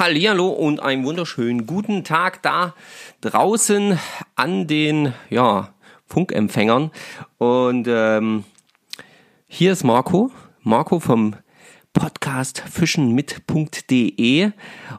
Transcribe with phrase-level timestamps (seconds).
[0.00, 2.74] Hallihallo und einen wunderschönen guten Tag da
[3.20, 3.98] draußen
[4.34, 5.74] an den ja,
[6.06, 6.90] Funkempfängern.
[7.36, 8.44] Und ähm,
[9.46, 10.30] hier ist Marco,
[10.62, 11.34] Marco vom
[11.92, 14.52] Podcast fischenmit.de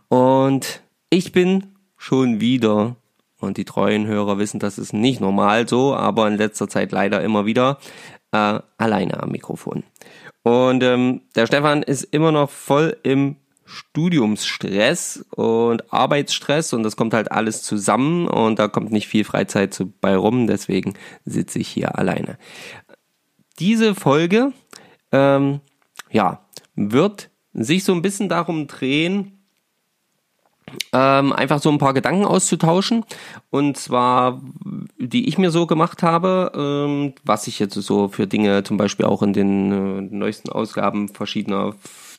[0.07, 2.95] und ich bin schon wieder
[3.39, 7.23] und die treuen Hörer wissen, das ist nicht normal so, aber in letzter Zeit leider
[7.23, 7.79] immer wieder
[8.33, 9.81] äh, alleine am Mikrofon.
[10.43, 13.37] Und ähm, der Stefan ist immer noch voll im
[13.71, 19.83] Studiumsstress und Arbeitsstress und das kommt halt alles zusammen und da kommt nicht viel Freizeit
[20.01, 20.93] bei rum, deswegen
[21.25, 22.37] sitze ich hier alleine.
[23.59, 24.53] Diese Folge,
[25.11, 25.61] ähm,
[26.11, 29.41] ja, wird sich so ein bisschen darum drehen,
[30.93, 33.05] ähm, einfach so ein paar Gedanken auszutauschen.
[33.49, 34.41] Und zwar,
[34.97, 39.05] die ich mir so gemacht habe, ähm, was ich jetzt so für Dinge zum Beispiel
[39.05, 41.73] auch in den äh, neuesten Ausgaben verschiedener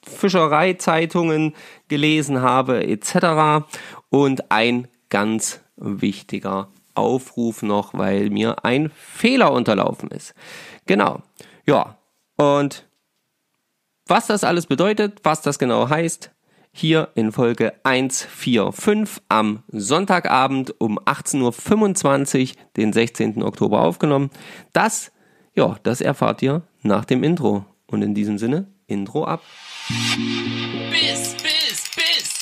[0.06, 1.55] Fischereizeitungen
[1.88, 3.66] gelesen habe, etc.
[4.11, 10.34] Und ein ganz wichtiger Aufruf noch, weil mir ein Fehler unterlaufen ist.
[10.86, 11.22] Genau.
[11.67, 11.97] Ja.
[12.36, 12.86] Und
[14.06, 16.31] was das alles bedeutet, was das genau heißt,
[16.75, 23.42] hier in Folge 145 am Sonntagabend um 18.25 Uhr, den 16.
[23.42, 24.31] Oktober aufgenommen.
[24.72, 25.12] Das,
[25.55, 27.66] ja, das erfahrt ihr nach dem Intro.
[27.87, 29.42] Und in diesem Sinne, Intro ab.
[29.88, 32.38] Biss, Biss, Biss.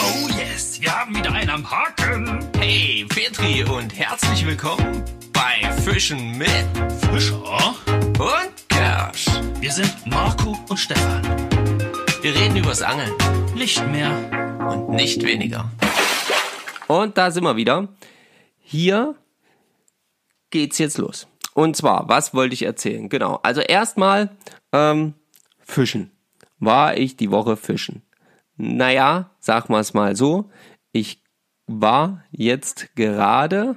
[0.00, 2.48] Oh yes, wir haben wieder einen am Haken.
[2.56, 6.48] Hey, Petri und herzlich willkommen bei Fischen mit
[7.10, 9.26] Fischer und Kersch.
[9.58, 11.24] Wir sind Marco und Stefan.
[12.22, 13.12] Wir reden übers Angeln.
[13.56, 14.12] Nicht mehr
[14.70, 15.68] und nicht weniger.
[16.86, 17.88] Und da sind wir wieder.
[18.60, 19.16] Hier
[20.50, 21.26] geht's jetzt los.
[21.54, 23.08] Und zwar, was wollte ich erzählen?
[23.08, 23.40] Genau.
[23.42, 24.30] Also erstmal
[24.72, 25.14] ähm,
[25.58, 26.12] Fischen.
[26.60, 28.02] War ich die Woche fischen?
[28.56, 30.50] Naja, sag mal es mal so.
[30.92, 31.22] Ich
[31.66, 33.76] war jetzt gerade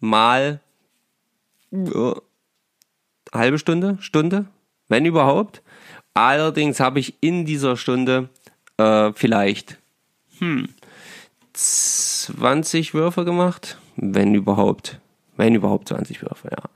[0.00, 0.60] mal
[1.72, 2.12] äh,
[3.32, 4.46] halbe Stunde, Stunde,
[4.88, 5.62] wenn überhaupt.
[6.14, 8.30] Allerdings habe ich in dieser Stunde
[8.78, 9.78] äh, vielleicht
[10.38, 10.68] hm,
[11.52, 15.00] 20 Würfe gemacht, wenn überhaupt.
[15.36, 16.70] Wenn überhaupt 20 Würfe, ja.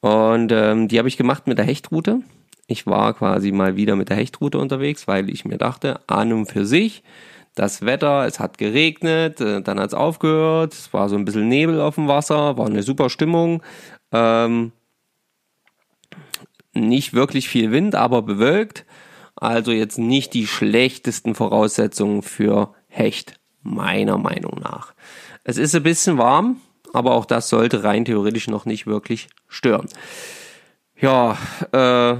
[0.00, 2.22] Und ähm, die habe ich gemacht mit der Hechtroute.
[2.70, 6.66] Ich war quasi mal wieder mit der Hechtroute unterwegs, weil ich mir dachte, Ahnung für
[6.66, 7.02] sich,
[7.54, 11.48] das Wetter, es hat geregnet, äh, dann hat es aufgehört, es war so ein bisschen
[11.48, 13.62] Nebel auf dem Wasser, war eine super Stimmung.
[14.12, 14.72] Ähm,
[16.74, 18.84] nicht wirklich viel Wind, aber bewölkt.
[19.34, 24.92] Also jetzt nicht die schlechtesten Voraussetzungen für Hecht, meiner Meinung nach.
[25.42, 26.60] Es ist ein bisschen warm,
[26.92, 29.88] aber auch das sollte rein theoretisch noch nicht wirklich stören.
[31.00, 31.38] Ja,
[31.72, 32.18] äh,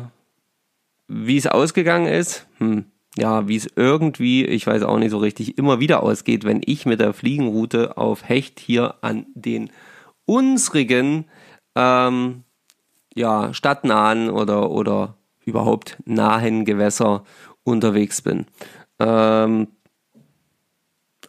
[1.08, 2.84] wie es ausgegangen ist, hm,
[3.16, 6.86] ja, wie es irgendwie, ich weiß auch nicht so richtig, immer wieder ausgeht, wenn ich
[6.86, 9.70] mit der Fliegenroute auf Hecht hier an den
[10.26, 11.24] unsrigen,
[11.74, 12.44] ähm,
[13.14, 17.24] ja, stadtnahen oder, oder überhaupt nahen Gewässer
[17.64, 18.46] unterwegs bin.
[19.00, 19.68] Ähm,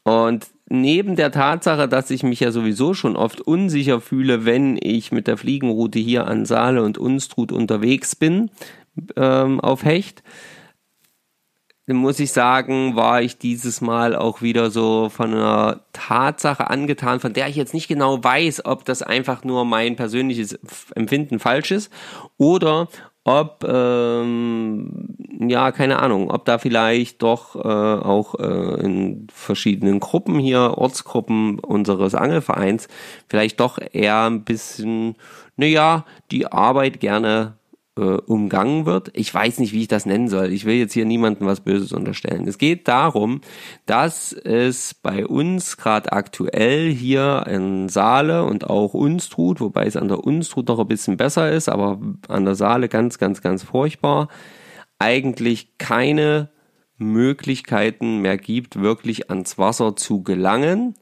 [0.03, 5.11] und neben der Tatsache, dass ich mich ja sowieso schon oft unsicher fühle, wenn ich
[5.11, 8.51] mit der Fliegenroute hier an Saale und Unstrut unterwegs bin,
[9.15, 10.23] ähm, auf Hecht.
[11.87, 17.33] Muss ich sagen, war ich dieses Mal auch wieder so von einer Tatsache angetan, von
[17.33, 20.59] der ich jetzt nicht genau weiß, ob das einfach nur mein persönliches
[20.93, 21.91] Empfinden falsch ist
[22.37, 22.89] oder
[23.23, 30.39] ob, ähm, ja, keine Ahnung, ob da vielleicht doch äh, auch äh, in verschiedenen Gruppen
[30.39, 32.87] hier, Ortsgruppen unseres Angelvereins,
[33.27, 35.15] vielleicht doch eher ein bisschen,
[35.57, 37.58] naja, die Arbeit gerne
[37.97, 39.11] äh, umgangen wird.
[39.13, 40.51] Ich weiß nicht, wie ich das nennen soll.
[40.51, 42.47] Ich will jetzt hier niemandem was Böses unterstellen.
[42.47, 43.41] Es geht darum,
[43.85, 50.07] dass es bei uns gerade aktuell hier in Saale und auch Unstrut, wobei es an
[50.07, 54.29] der Unstrut noch ein bisschen besser ist, aber an der Saale ganz, ganz, ganz furchtbar,
[54.99, 56.49] eigentlich keine
[56.97, 60.95] Möglichkeiten mehr gibt, wirklich ans Wasser zu gelangen.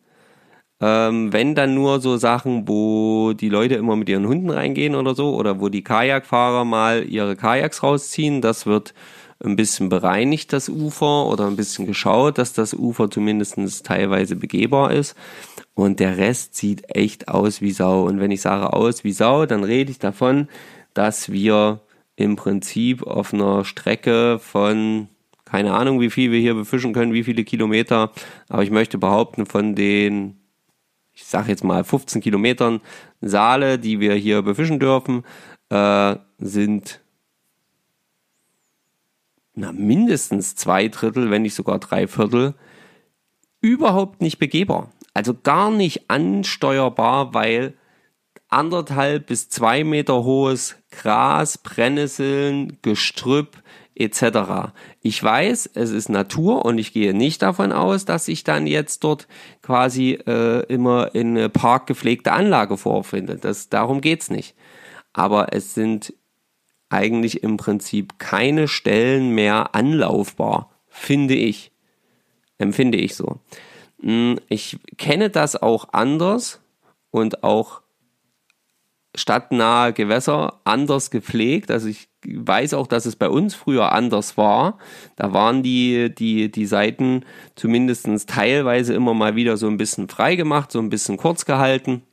[0.80, 5.16] Ähm, wenn dann nur so Sachen, wo die Leute immer mit ihren Hunden reingehen oder
[5.16, 8.94] so, oder wo die Kajakfahrer mal ihre Kajaks rausziehen, das wird
[9.44, 14.92] ein bisschen bereinigt, das Ufer, oder ein bisschen geschaut, dass das Ufer zumindest teilweise begehbar
[14.92, 15.16] ist.
[15.74, 18.04] Und der Rest sieht echt aus wie Sau.
[18.04, 20.48] Und wenn ich sage aus wie Sau, dann rede ich davon,
[20.94, 21.82] dass wir
[22.16, 25.08] im Prinzip auf einer Strecke von
[25.46, 28.12] keine Ahnung, wie viel wir hier befischen können, wie viele Kilometer,
[28.50, 30.37] aber ich möchte behaupten, von den
[31.18, 32.80] ich sage jetzt mal 15 Kilometern
[33.22, 35.24] Saale, die wir hier befischen dürfen,
[35.70, 37.02] äh, sind
[39.56, 42.54] na, mindestens zwei Drittel, wenn nicht sogar drei Viertel,
[43.62, 44.92] überhaupt nicht begehbar.
[45.16, 47.74] Also gar nicht ansteuerbar, weil
[48.48, 53.64] anderthalb bis zwei Meter hohes Gras, Brennnesseln, Gestrüpp
[54.00, 54.72] etc.
[55.02, 59.04] Ich weiß, es ist Natur und ich gehe nicht davon aus, dass ich dann jetzt
[59.04, 59.28] dort
[59.62, 63.38] quasi äh, immer in eine parkgepflegte Anlage vorfinde.
[63.38, 64.56] Das, darum geht's nicht.
[65.14, 66.14] Aber es sind
[66.90, 71.72] eigentlich im Prinzip keine Stellen mehr anlaufbar, finde ich.
[72.58, 73.40] Empfinde ich so.
[74.02, 76.62] Hm, ich kenne das auch anders
[77.12, 77.82] und auch
[79.18, 81.72] stadtnahe Gewässer anders gepflegt.
[81.72, 84.78] Also ich weiß auch, dass es bei uns früher anders war.
[85.16, 87.24] Da waren die, die, die Seiten
[87.56, 92.04] zumindest teilweise immer mal wieder so ein bisschen frei gemacht, so ein bisschen kurz gehalten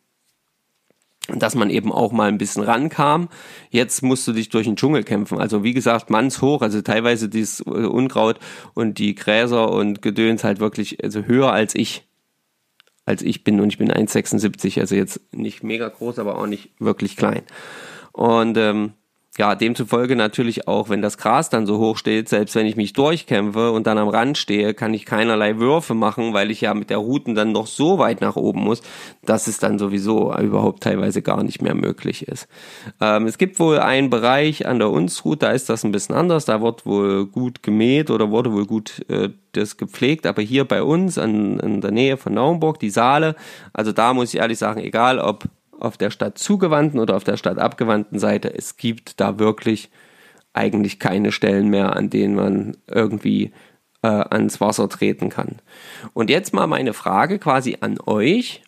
[1.29, 3.29] dass man eben auch mal ein bisschen rankam.
[3.71, 5.39] Jetzt musst du dich durch den Dschungel kämpfen.
[5.39, 8.39] Also wie gesagt, mannshoch, also teilweise dieses Unkraut
[8.75, 12.07] und die Gräser und Gedöns halt wirklich also höher als ich
[13.07, 16.71] als ich bin und ich bin 1,76, also jetzt nicht mega groß, aber auch nicht
[16.79, 17.43] wirklich klein.
[18.13, 18.95] Und ähm,
[19.37, 22.93] ja, demzufolge natürlich auch, wenn das Gras dann so hoch steht, selbst wenn ich mich
[22.93, 26.89] durchkämpfe und dann am Rand stehe, kann ich keinerlei Würfe machen, weil ich ja mit
[26.89, 28.83] der Routen dann noch so weit nach oben muss,
[29.25, 32.47] dass es dann sowieso überhaupt teilweise gar nicht mehr möglich ist.
[33.01, 36.45] Ähm, es gibt wohl einen Bereich an der Unsroute, da ist das ein bisschen anders,
[36.45, 40.83] da wird wohl gut gemäht oder wurde wohl gut äh, das gepflegt, aber hier bei
[40.83, 43.35] uns an, in der Nähe von Naumburg, die Saale,
[43.73, 45.45] also da muss ich ehrlich sagen, egal ob
[45.81, 49.91] auf der Stadt zugewandten oder auf der Stadt abgewandten Seite, es gibt da wirklich
[50.53, 53.53] eigentlich keine Stellen mehr, an denen man irgendwie
[54.03, 55.61] äh, ans Wasser treten kann.
[56.13, 58.63] Und jetzt mal meine Frage quasi an euch.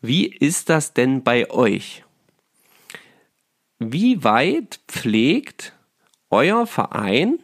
[0.00, 2.04] Wie ist das denn bei euch?
[3.78, 5.74] Wie weit pflegt
[6.30, 7.38] euer Verein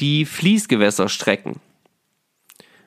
[0.00, 1.60] die Fließgewässerstrecken?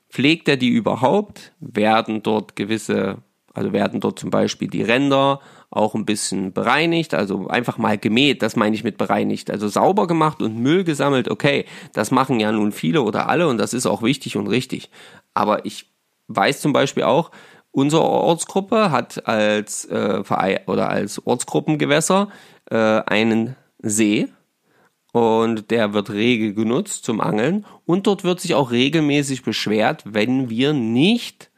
[0.09, 1.53] Pflegt er die überhaupt?
[1.59, 3.19] Werden dort gewisse
[3.53, 5.39] also werden dort zum Beispiel die Ränder
[5.71, 10.07] auch ein bisschen bereinigt, also einfach mal gemäht, das meine ich mit bereinigt, also sauber
[10.07, 13.85] gemacht und Müll gesammelt, okay, das machen ja nun viele oder alle und das ist
[13.85, 14.89] auch wichtig und richtig.
[15.33, 15.85] Aber ich
[16.27, 17.31] weiß zum Beispiel auch,
[17.71, 22.29] unsere Ortsgruppe hat als äh, Verein oder als Ortsgruppengewässer
[22.71, 24.27] äh, einen See
[25.11, 27.65] und der wird rege genutzt zum Angeln.
[27.85, 31.48] Und dort wird sich auch regelmäßig beschwert, wenn wir nicht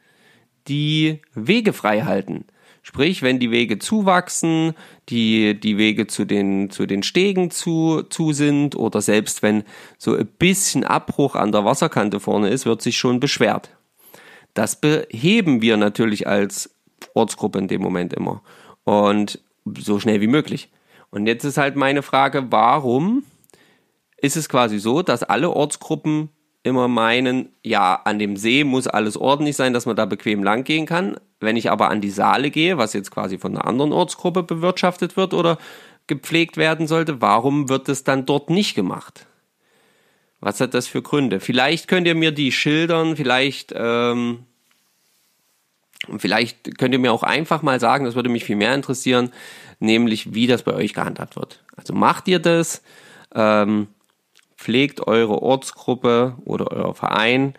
[0.68, 2.44] die Wege frei halten.
[2.84, 4.74] Sprich, wenn die Wege zuwachsen,
[5.08, 9.62] die, die Wege zu den, zu den Stegen zu, zu sind oder selbst wenn
[9.98, 13.70] so ein bisschen Abbruch an der Wasserkante vorne ist, wird sich schon beschwert.
[14.54, 16.74] Das beheben wir natürlich als
[17.14, 18.42] Ortsgruppe in dem Moment immer.
[18.82, 19.40] Und
[19.78, 20.70] so schnell wie möglich.
[21.10, 23.22] Und jetzt ist halt meine Frage, warum
[24.16, 26.30] ist es quasi so, dass alle Ortsgruppen
[26.62, 30.64] immer meinen, ja, an dem See muss alles ordentlich sein, dass man da bequem lang
[30.64, 31.16] gehen kann.
[31.40, 35.16] Wenn ich aber an die Saale gehe, was jetzt quasi von einer anderen Ortsgruppe bewirtschaftet
[35.16, 35.58] wird oder
[36.06, 39.26] gepflegt werden sollte, warum wird es dann dort nicht gemacht?
[40.40, 41.40] Was hat das für Gründe?
[41.40, 44.40] Vielleicht könnt ihr mir die schildern, vielleicht, ähm,
[46.16, 49.32] vielleicht könnt ihr mir auch einfach mal sagen, das würde mich viel mehr interessieren,
[49.78, 51.62] nämlich wie das bei euch gehandhabt wird.
[51.76, 52.82] Also macht ihr das?
[53.34, 53.88] Ähm,
[54.62, 57.54] pflegt eure Ortsgruppe oder euer Verein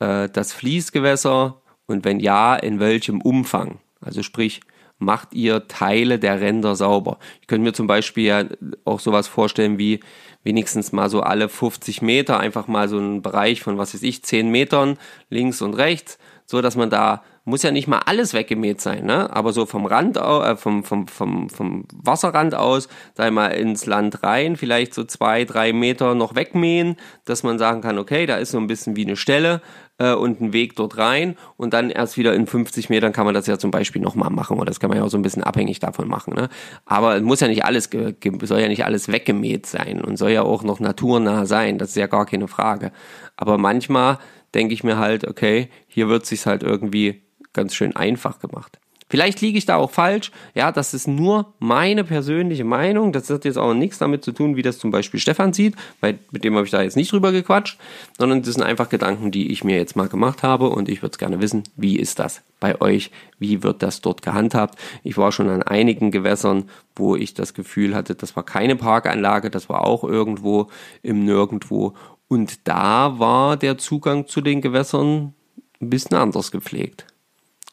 [0.00, 3.78] äh, das Fließgewässer und wenn ja, in welchem Umfang?
[4.00, 4.60] Also sprich,
[4.98, 7.18] macht ihr Teile der Ränder sauber?
[7.40, 8.44] Ich könnte mir zum Beispiel ja
[8.84, 10.00] auch sowas vorstellen wie
[10.42, 14.24] wenigstens mal so alle 50 Meter einfach mal so einen Bereich von, was weiß ich,
[14.24, 14.98] 10 Metern
[15.30, 19.34] links und rechts, so dass man da muss ja nicht mal alles weggemäht sein, ne?
[19.34, 24.22] aber so vom Rand, äh, vom, vom, vom, vom Wasserrand aus, sei mal ins Land
[24.22, 28.50] rein, vielleicht so zwei, drei Meter noch wegmähen, dass man sagen kann, okay, da ist
[28.50, 29.62] so ein bisschen wie eine Stelle
[29.96, 33.34] äh, und ein Weg dort rein und dann erst wieder in 50 Metern kann man
[33.34, 35.42] das ja zum Beispiel nochmal machen oder das kann man ja auch so ein bisschen
[35.42, 36.34] abhängig davon machen.
[36.34, 36.50] Ne?
[36.84, 40.62] Aber muss ja nicht alles, soll ja nicht alles weggemäht sein und soll ja auch
[40.64, 42.92] noch naturnah sein, das ist ja gar keine Frage.
[43.36, 44.18] Aber manchmal
[44.54, 47.22] denke ich mir halt, okay, hier wird sich's halt irgendwie
[47.58, 48.78] ganz schön einfach gemacht.
[49.10, 50.30] Vielleicht liege ich da auch falsch.
[50.54, 53.12] Ja, das ist nur meine persönliche Meinung.
[53.12, 56.18] Das hat jetzt auch nichts damit zu tun, wie das zum Beispiel Stefan sieht, weil
[56.30, 57.78] mit dem habe ich da jetzt nicht drüber gequatscht,
[58.18, 61.12] sondern das sind einfach Gedanken, die ich mir jetzt mal gemacht habe und ich würde
[61.12, 63.10] es gerne wissen, wie ist das bei euch?
[63.38, 64.78] Wie wird das dort gehandhabt?
[65.02, 69.48] Ich war schon an einigen Gewässern, wo ich das Gefühl hatte, das war keine Parkanlage,
[69.48, 70.68] das war auch irgendwo
[71.02, 71.94] im Nirgendwo.
[72.28, 75.32] Und da war der Zugang zu den Gewässern
[75.80, 77.06] ein bisschen anders gepflegt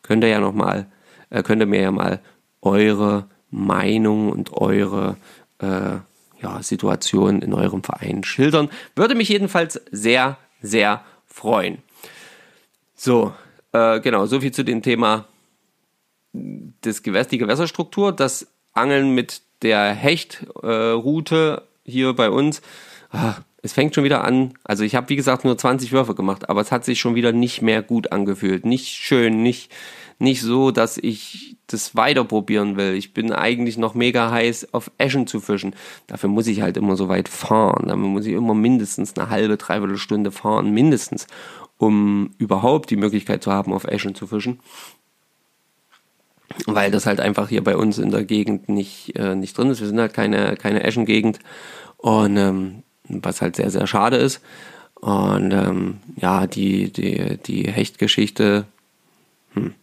[0.05, 0.87] könnt ihr ja noch mal,
[1.29, 2.21] äh, könnt ihr mir ja mal
[2.61, 5.17] eure Meinung und eure
[5.59, 5.97] äh,
[6.41, 8.69] ja, Situation in eurem Verein schildern.
[8.95, 11.79] Würde mich jedenfalls sehr, sehr freuen.
[12.95, 13.33] So,
[13.71, 15.25] äh, genau, soviel zu dem Thema
[16.33, 18.11] des Gewässer, die Gewässerstruktur.
[18.11, 22.61] Das Angeln mit der Hechtroute äh, hier bei uns.
[23.11, 23.35] Ah,
[23.65, 24.53] es fängt schon wieder an.
[24.63, 27.31] Also ich habe wie gesagt nur 20 Würfe gemacht, aber es hat sich schon wieder
[27.31, 28.65] nicht mehr gut angefühlt.
[28.65, 29.71] Nicht schön, nicht
[30.17, 32.93] nicht so, dass ich das weiter probieren will.
[32.93, 35.75] Ich bin eigentlich noch mega heiß auf Eschen zu fischen.
[36.07, 37.87] Dafür muss ich halt immer so weit fahren.
[37.87, 41.27] Dafür muss ich immer mindestens eine halbe, dreiviertel Stunde fahren, mindestens,
[41.77, 44.59] um überhaupt die Möglichkeit zu haben, auf Eschen zu fischen.
[46.65, 49.81] Weil das halt einfach hier bei uns in der Gegend nicht, äh, nicht drin ist.
[49.81, 51.39] Wir sind halt keine, keine Eschengegend.
[51.97, 54.41] Und ähm, was halt sehr, sehr schade ist.
[54.95, 58.65] Und ähm, ja, die, die, die Hechtgeschichte,
[59.53, 59.73] hm,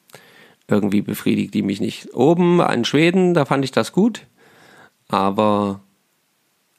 [0.69, 2.15] irgendwie befriedigt die mich nicht.
[2.15, 4.27] Oben an Schweden, da fand ich das gut,
[5.09, 5.81] aber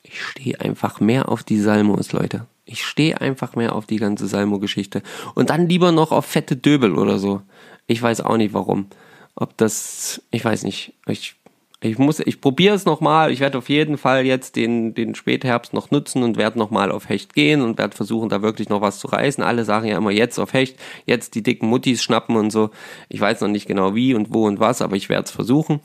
[0.02, 2.46] ich stehe einfach mehr auf die Salmos, Leute.
[2.66, 5.04] Ich stehe einfach mehr auf die ganze Salmo-Geschichte.
[5.36, 7.42] Und dann lieber noch auf fette Döbel oder so.
[7.88, 8.88] Ich weiß auch nicht warum.
[9.36, 10.94] Ob das, ich weiß nicht.
[11.08, 11.36] Ich
[11.84, 13.32] ich muss, ich probiere es nochmal.
[13.32, 17.10] Ich werde auf jeden Fall jetzt den, den Spätherbst noch nutzen und werde nochmal auf
[17.10, 19.44] Hecht gehen und werde versuchen, da wirklich noch was zu reißen.
[19.44, 22.70] Alle sagen ja immer jetzt auf Hecht, jetzt die dicken Muttis schnappen und so.
[23.10, 25.82] Ich weiß noch nicht genau wie und wo und was, aber ich werde es versuchen.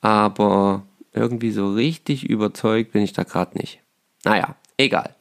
[0.00, 3.80] Aber irgendwie so richtig überzeugt bin ich da gerade nicht.
[4.24, 5.14] Naja, egal.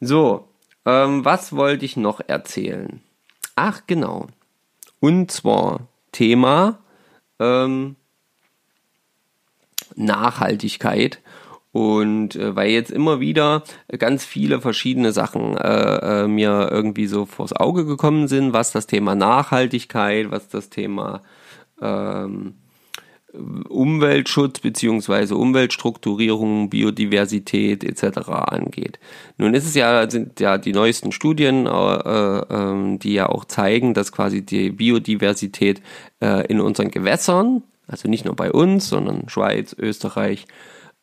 [0.00, 0.48] So,
[0.84, 3.00] ähm, was wollte ich noch erzählen?
[3.56, 4.26] Ach, genau.
[5.00, 6.78] Und zwar Thema,
[7.38, 7.96] ähm,
[9.96, 11.20] Nachhaltigkeit.
[11.72, 13.62] Und äh, weil jetzt immer wieder
[13.98, 18.86] ganz viele verschiedene Sachen äh, äh, mir irgendwie so vors Auge gekommen sind, was das
[18.86, 21.22] Thema Nachhaltigkeit, was das Thema
[21.80, 22.54] ähm,
[23.68, 28.28] Umweltschutz beziehungsweise Umweltstrukturierung, Biodiversität etc.
[28.28, 28.98] angeht.
[29.38, 33.94] Nun ist es ja sind ja die neuesten Studien, äh, äh, die ja auch zeigen,
[33.94, 35.80] dass quasi die Biodiversität
[36.20, 40.46] äh, in unseren Gewässern also nicht nur bei uns, sondern Schweiz, Österreich,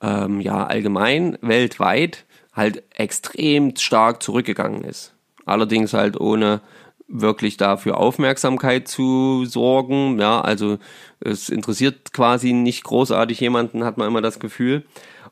[0.02, 5.14] ähm, ja allgemein weltweit halt extrem stark zurückgegangen ist.
[5.46, 6.62] Allerdings halt ohne
[7.08, 10.20] wirklich dafür Aufmerksamkeit zu sorgen.
[10.20, 10.78] Ja, also
[11.20, 14.86] es interessiert quasi nicht großartig jemanden, hat man immer das Gefühl.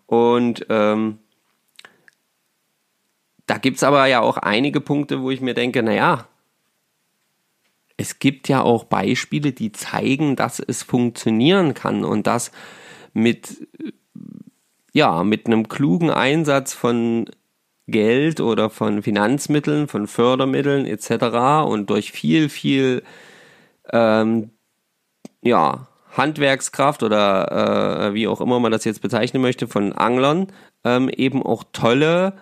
[0.06, 1.20] Und ähm,
[3.46, 6.28] da gibt's aber ja auch einige Punkte, wo ich mir denke, naja,
[7.98, 12.52] es gibt ja auch Beispiele, die zeigen, dass es funktionieren kann und das
[13.14, 13.68] mit,
[14.94, 17.30] ja, mit einem klugen Einsatz von
[17.88, 21.66] Geld oder von Finanzmitteln, von Fördermitteln etc.
[21.68, 23.04] und durch viel, viel,
[23.92, 24.52] ähm,
[25.42, 30.48] ja, Handwerkskraft oder äh, wie auch immer man das jetzt bezeichnen möchte, von Anglern
[30.84, 32.34] ähm, eben auch tolle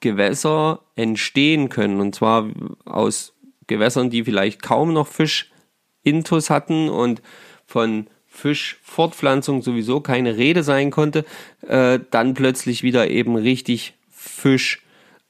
[0.00, 2.00] Gewässer entstehen können.
[2.00, 2.48] Und zwar
[2.84, 3.33] aus
[3.66, 7.22] Gewässern, die vielleicht kaum noch Fisch-Intus hatten und
[7.66, 11.24] von Fischfortpflanzung sowieso keine Rede sein konnte,
[11.66, 14.82] äh, dann plötzlich wieder eben richtig Fisch,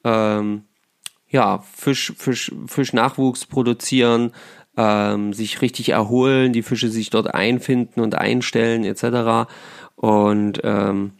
[0.04, 0.62] ähm,
[1.28, 4.32] ja, Fisch, Fisch, Fischnachwuchs produzieren,
[4.76, 9.50] ähm, sich richtig erholen, die Fische sich dort einfinden und einstellen etc.
[9.96, 11.12] Und ähm,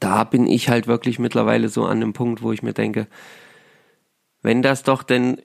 [0.00, 3.06] da bin ich halt wirklich mittlerweile so an dem Punkt, wo ich mir denke,
[4.42, 5.40] wenn das doch denn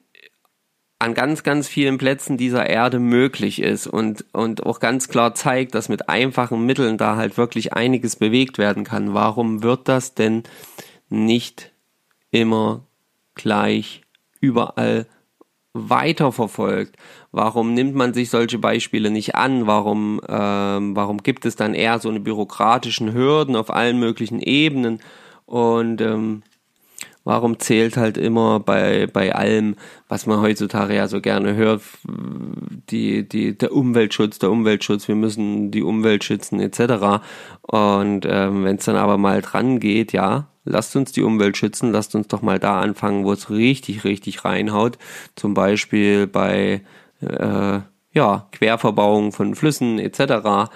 [0.98, 5.75] an ganz, ganz vielen Plätzen dieser Erde möglich ist und, und auch ganz klar zeigt,
[5.75, 9.14] dass mit einfachen Mitteln da halt wirklich einiges bewegt werden kann.
[9.14, 10.44] Warum wird das denn
[11.10, 11.72] nicht
[12.32, 12.82] immer
[13.36, 14.04] gleich
[14.40, 15.06] überall
[15.74, 16.96] weiterverfolgt?
[17.34, 19.68] Warum nimmt man sich solche Beispiele nicht an?
[19.68, 25.02] Warum, ähm, warum gibt es dann eher so eine bürokratischen Hürden auf allen möglichen Ebenen?
[25.46, 26.44] Und ähm,
[27.25, 29.75] Warum zählt halt immer bei, bei allem,
[30.08, 31.82] was man heutzutage ja so gerne hört,
[32.91, 37.24] die, die, der Umweltschutz, der Umweltschutz, wir müssen die Umwelt schützen etc.
[37.63, 41.91] Und ähm, wenn es dann aber mal dran geht, ja, lasst uns die Umwelt schützen,
[41.91, 45.00] lasst uns doch mal da anfangen, wo es richtig, richtig reinhaut.
[45.36, 46.82] Zum Beispiel bei
[47.22, 47.79] äh,
[48.12, 50.70] ja, Querverbauung von Flüssen etc.,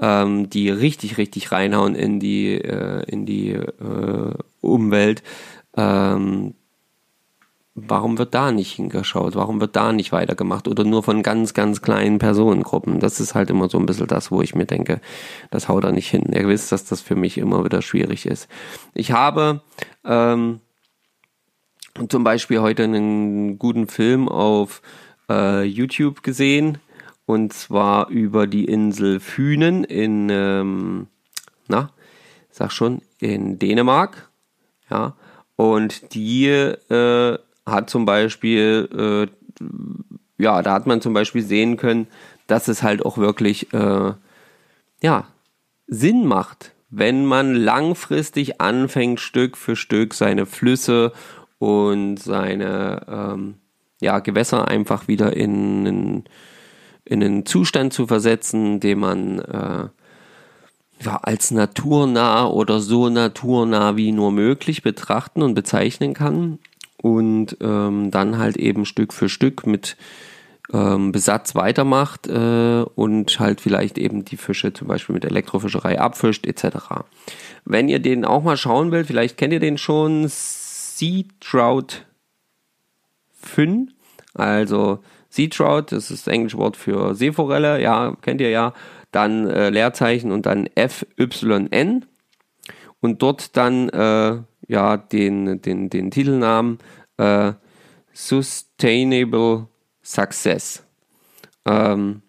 [0.00, 5.22] ähm, die richtig, richtig reinhauen in die, äh, in die äh, Umwelt.
[5.76, 6.54] Ähm,
[7.74, 9.34] warum wird da nicht hingeschaut?
[9.34, 10.66] Warum wird da nicht weitergemacht?
[10.66, 13.00] Oder nur von ganz, ganz kleinen Personengruppen?
[13.00, 15.00] Das ist halt immer so ein bisschen das, wo ich mir denke,
[15.50, 16.32] das haut da nicht hin.
[16.32, 18.48] Ihr wisst, dass das für mich immer wieder schwierig ist.
[18.94, 19.60] Ich habe
[20.04, 20.60] ähm,
[22.08, 24.80] zum Beispiel heute einen guten Film auf
[25.28, 26.78] äh, YouTube gesehen.
[27.26, 31.08] Und zwar über die Insel Fünen in, ähm,
[31.66, 31.90] na,
[32.50, 34.30] sag schon, in Dänemark,
[34.88, 35.16] ja,
[35.56, 39.28] und die äh, hat zum Beispiel,
[39.60, 39.64] äh,
[40.42, 42.06] ja, da hat man zum Beispiel sehen können,
[42.46, 44.12] dass es halt auch wirklich, äh,
[45.02, 45.26] ja,
[45.86, 51.12] Sinn macht, wenn man langfristig anfängt, Stück für Stück seine Flüsse
[51.58, 53.54] und seine ähm,
[54.00, 56.24] ja, Gewässer einfach wieder in, in,
[57.04, 59.88] in einen Zustand zu versetzen, den man äh,
[61.02, 66.58] ja, als naturnah oder so naturnah wie nur möglich betrachten und bezeichnen kann
[67.02, 69.96] und ähm, dann halt eben Stück für Stück mit
[70.72, 76.46] ähm, Besatz weitermacht äh, und halt vielleicht eben die Fische zum Beispiel mit Elektrofischerei abfischt
[76.46, 77.04] etc.
[77.64, 82.04] Wenn ihr den auch mal schauen wollt, vielleicht kennt ihr den schon, Sea Trout
[83.34, 83.92] Finn,
[84.34, 88.72] also Sea Trout, das ist das englische Wort für Seeforelle, ja, kennt ihr ja,
[89.16, 92.04] dann äh, Leerzeichen und dann FYN
[93.00, 96.78] und dort dann äh, ja den, den, den Titelnamen
[97.16, 97.52] äh,
[98.12, 99.68] Sustainable
[100.02, 100.84] Success.
[101.64, 102.20] Ähm,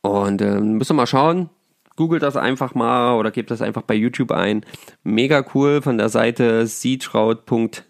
[0.00, 1.50] und äh, müssen wir mal schauen.
[1.96, 4.64] Googelt das einfach mal oder gebt das einfach bei YouTube ein.
[5.02, 7.82] Mega cool von der Seite seatrout.dk.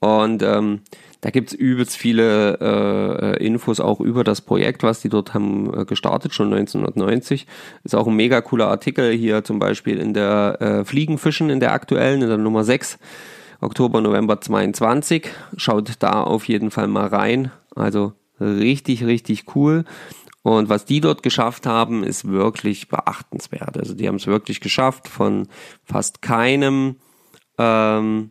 [0.00, 0.80] Und ähm,
[1.20, 5.84] da gibt's übelst viele äh, Infos auch über das Projekt, was die dort haben äh,
[5.84, 7.46] gestartet, schon 1990.
[7.84, 11.72] Ist auch ein mega cooler Artikel hier zum Beispiel in der äh, Fliegenfischen, in der
[11.72, 12.98] aktuellen, in der Nummer 6.
[13.60, 15.28] Oktober, November 22.
[15.56, 17.52] Schaut da auf jeden Fall mal rein.
[17.74, 19.84] Also richtig, richtig cool.
[20.42, 23.76] Und was die dort geschafft haben, ist wirklich beachtenswert.
[23.76, 25.48] Also die haben es wirklich geschafft, von
[25.84, 26.96] fast keinem
[27.58, 28.30] ähm,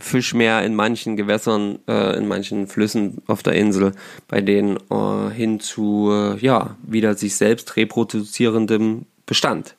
[0.00, 3.92] Fisch mehr in manchen Gewässern, äh, in manchen Flüssen auf der Insel,
[4.28, 9.74] bei denen äh, hin zu äh, ja wieder sich selbst reproduzierendem Bestand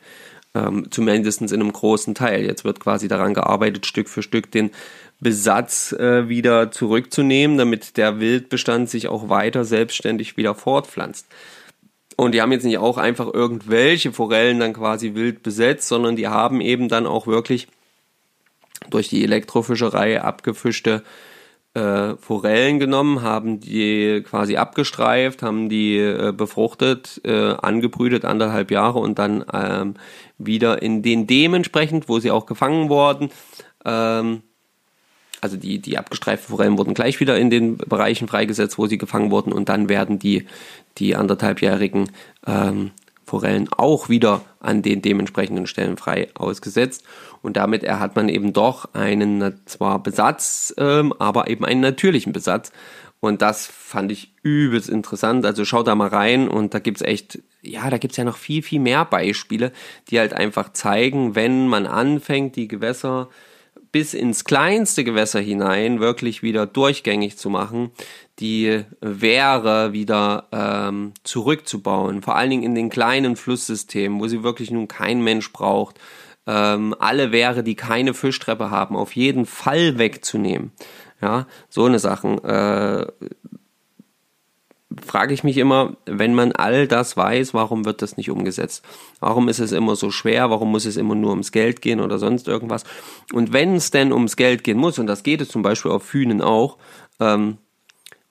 [0.55, 2.45] ähm, zumindest in einem großen Teil.
[2.45, 4.71] Jetzt wird quasi daran gearbeitet, Stück für Stück den
[5.19, 11.27] Besatz äh, wieder zurückzunehmen, damit der Wildbestand sich auch weiter selbstständig wieder fortpflanzt.
[12.15, 16.27] Und die haben jetzt nicht auch einfach irgendwelche Forellen dann quasi wild besetzt, sondern die
[16.27, 17.67] haben eben dann auch wirklich
[18.89, 21.03] durch die Elektrofischerei abgefischte
[21.73, 28.99] äh, Forellen genommen, haben die quasi abgestreift, haben die äh, befruchtet, äh, angebrütet anderthalb Jahre
[28.99, 29.93] und dann ähm,
[30.37, 33.29] wieder in den dementsprechend, wo sie auch gefangen wurden,
[33.85, 34.41] ähm,
[35.41, 39.31] also die, die abgestreiften Forellen wurden gleich wieder in den Bereichen freigesetzt, wo sie gefangen
[39.31, 40.47] wurden und dann werden die,
[40.97, 42.11] die anderthalbjährigen
[42.45, 42.91] ähm,
[43.25, 47.03] Forellen auch wieder an den dementsprechenden Stellen frei ausgesetzt.
[47.41, 52.71] Und damit hat man eben doch einen zwar Besatz, ähm, aber eben einen natürlichen Besatz.
[53.21, 55.45] Und das fand ich übelst interessant.
[55.45, 58.63] Also schaut da mal rein und da gibt's echt, ja, da gibt's ja noch viel,
[58.63, 59.71] viel mehr Beispiele,
[60.10, 63.30] die halt einfach zeigen, wenn man anfängt, die Gewässer
[63.91, 67.91] bis ins kleinste Gewässer hinein wirklich wieder durchgängig zu machen,
[68.39, 74.71] die Wehre wieder ähm, zurückzubauen, vor allen Dingen in den kleinen Flusssystemen, wo sie wirklich
[74.71, 75.99] nun kein Mensch braucht,
[76.49, 80.71] ähm, alle Wehre, die keine Fischtreppe haben, auf jeden Fall wegzunehmen.
[81.21, 82.43] Ja, so eine Sachen.
[82.43, 83.05] Äh,
[84.99, 88.83] frage ich mich immer, wenn man all das weiß, warum wird das nicht umgesetzt?
[89.19, 90.49] Warum ist es immer so schwer?
[90.49, 92.83] Warum muss es immer nur ums Geld gehen oder sonst irgendwas?
[93.31, 96.03] Und wenn es denn ums Geld gehen muss, und das geht es zum Beispiel auf
[96.03, 96.77] Fünen auch,
[97.19, 97.57] ähm,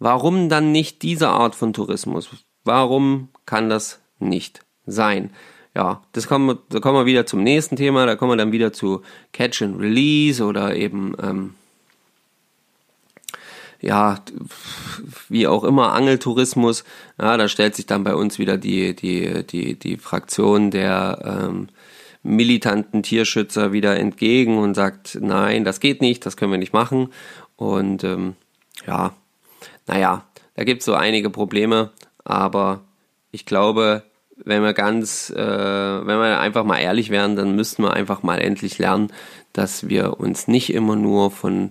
[0.00, 2.30] warum dann nicht diese Art von Tourismus?
[2.64, 5.30] Warum kann das nicht sein?
[5.74, 8.72] Ja, das kommen, da kommen wir wieder zum nächsten Thema, da kommen wir dann wieder
[8.72, 9.02] zu
[9.32, 11.54] Catch and Release oder eben ähm,
[13.80, 14.20] ja,
[15.28, 16.84] wie auch immer, Angeltourismus,
[17.20, 21.68] ja, da stellt sich dann bei uns wieder die, die, die, die Fraktion der ähm,
[22.22, 27.12] militanten Tierschützer wieder entgegen und sagt, nein, das geht nicht, das können wir nicht machen.
[27.56, 28.34] Und ähm,
[28.86, 29.14] ja,
[29.86, 31.92] naja, da gibt es so einige Probleme,
[32.24, 32.80] aber
[33.30, 34.02] ich glaube,
[34.44, 38.40] wenn wir ganz, äh, wenn wir einfach mal ehrlich wären, dann müssten wir einfach mal
[38.40, 39.12] endlich lernen,
[39.52, 41.70] dass wir uns nicht immer nur von,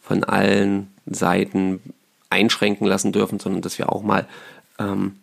[0.00, 1.80] von allen Seiten
[2.30, 4.26] einschränken lassen dürfen, sondern dass wir auch mal
[4.78, 5.16] ähm,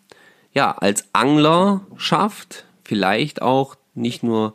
[0.53, 4.53] ja als Anglerschaft vielleicht auch nicht nur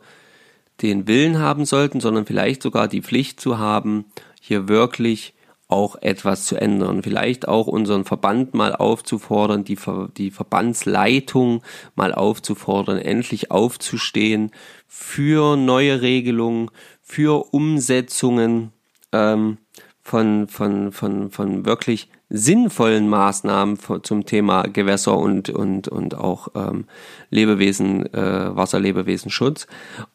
[0.81, 4.05] den Willen haben sollten, sondern vielleicht sogar die Pflicht zu haben,
[4.39, 5.33] hier wirklich
[5.69, 7.03] auch etwas zu ändern.
[7.03, 11.61] Vielleicht auch unseren Verband mal aufzufordern, die, Ver die Verbandsleitung
[11.95, 14.51] mal aufzufordern, endlich aufzustehen
[14.87, 18.73] für neue Regelungen, für Umsetzungen
[19.11, 19.59] ähm,
[20.01, 26.85] von, von, von, von wirklich sinnvollen Maßnahmen zum Thema Gewässer und, und, und auch ähm,
[27.29, 29.67] Lebewesen, äh, Wasserlebewesenschutz.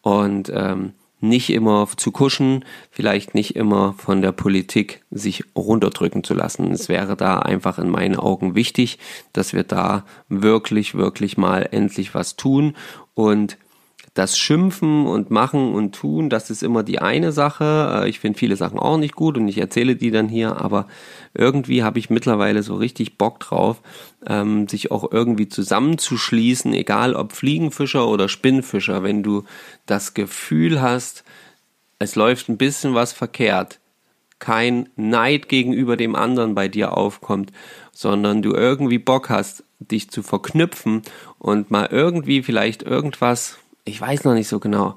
[0.03, 0.95] Und ähm,
[1.29, 6.71] nicht immer zu kuschen, vielleicht nicht immer von der Politik sich runterdrücken zu lassen.
[6.71, 8.99] Es wäre da einfach in meinen Augen wichtig,
[9.33, 12.75] dass wir da wirklich, wirklich mal endlich was tun
[13.15, 13.57] und
[14.15, 18.05] das Schimpfen und Machen und Tun, das ist immer die eine Sache.
[18.05, 20.87] Äh, ich finde viele Sachen auch nicht gut und ich erzähle die dann hier, aber
[21.35, 23.83] irgendwie habe ich mittlerweile so richtig Bock drauf,
[24.27, 29.43] ähm, sich auch irgendwie zusammenzuschließen, egal ob Fliegenfischer oder Spinnfischer, wenn du
[29.85, 31.25] das Gefühl hast,
[31.99, 33.81] es läuft ein bisschen was verkehrt,
[34.39, 37.51] kein Neid gegenüber dem anderen bei dir aufkommt,
[37.91, 41.03] sondern du irgendwie Bock hast, dich zu verknüpfen
[41.39, 44.97] und mal irgendwie vielleicht irgendwas ich weiß noch nicht so genau,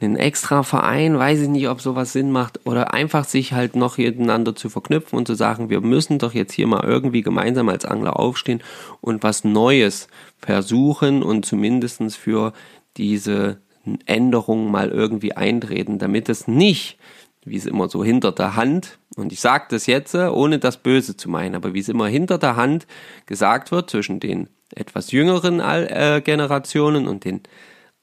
[0.00, 3.98] einen extra Verein, weiß ich nicht, ob sowas Sinn macht, oder einfach sich halt noch
[3.98, 7.84] miteinander zu verknüpfen und zu sagen, wir müssen doch jetzt hier mal irgendwie gemeinsam als
[7.84, 8.62] Angler aufstehen
[9.00, 12.52] und was Neues versuchen und zumindestens für
[12.96, 13.58] diese
[14.06, 16.98] Änderung mal irgendwie eintreten, damit es nicht,
[17.44, 21.16] wie es immer so hinter der Hand, und ich sage das jetzt, ohne das Böse
[21.16, 22.86] zu meinen, aber wie es immer hinter der Hand
[23.26, 27.40] gesagt wird zwischen den etwas jüngeren äh, Generationen und den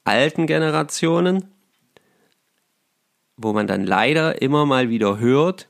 [0.06, 1.48] alten Generationen,
[3.36, 5.68] wo man dann leider immer mal wieder hört,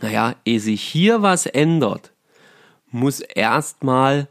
[0.00, 2.12] naja, ehe sich hier was ändert,
[2.90, 4.28] muss erstmal,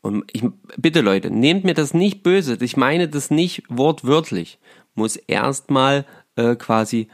[0.00, 0.44] und ich,
[0.76, 4.58] bitte Leute, nehmt mir das nicht böse, ich meine das nicht wortwörtlich,
[4.94, 6.04] muss erstmal
[6.36, 7.08] äh, quasi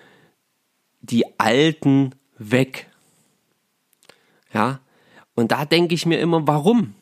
[1.02, 2.88] die Alten weg.
[4.52, 4.80] Ja,
[5.34, 6.94] und da denke ich mir immer, warum?